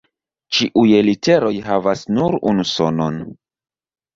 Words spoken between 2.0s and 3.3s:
nur unu sonon.